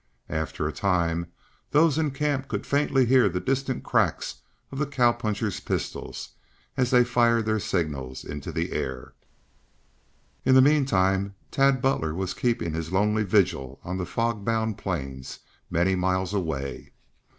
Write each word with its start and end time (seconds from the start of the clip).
After 0.31 0.67
a 0.67 0.71
time 0.73 1.27
those 1.69 1.99
in 1.99 2.09
camp 2.09 2.47
could 2.47 2.65
faintly 2.65 3.05
hear 3.05 3.29
the 3.29 3.39
distant 3.39 3.83
cracks 3.83 4.37
of 4.71 4.79
the 4.79 4.87
cowpunchers' 4.87 5.59
pistols 5.59 6.29
as 6.75 6.89
they 6.89 7.03
fired 7.03 7.45
their 7.45 7.59
signals 7.59 8.25
into 8.25 8.51
the 8.51 8.71
air. 8.71 9.13
In 10.43 10.55
the 10.55 10.59
meantime 10.59 11.35
Tad 11.51 11.83
Butler 11.83 12.15
was 12.15 12.33
keeping 12.33 12.73
his 12.73 12.91
lonely 12.91 13.21
vigil 13.23 13.79
on 13.83 13.97
the 13.99 14.07
fogbound 14.07 14.79
plains 14.79 15.37
many 15.69 15.93
miles 15.93 16.33
away. 16.33 16.93